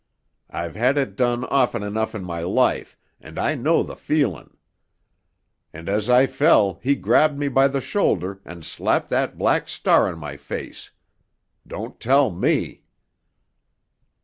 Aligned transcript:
I've 0.49 0.75
had 0.75 0.97
it 0.97 1.15
done 1.15 1.45
often 1.45 1.83
enough 1.83 2.15
in 2.15 2.23
my 2.23 2.39
life, 2.41 2.97
and 3.19 3.37
I 3.37 3.53
know 3.53 3.83
the 3.83 3.95
feelin'! 3.95 4.57
And 5.73 5.87
as 5.87 6.09
I 6.09 6.25
fell 6.25 6.79
he 6.81 6.95
grabbed 6.95 7.37
me 7.37 7.47
by 7.49 7.67
the 7.67 7.81
shoulder 7.81 8.41
and 8.43 8.65
slapped 8.65 9.09
that 9.09 9.37
black 9.37 9.67
star 9.69 10.07
on 10.07 10.17
my 10.17 10.37
face! 10.37 10.89
Don't 11.67 11.99
tell 11.99 12.31
me!" 12.31 12.81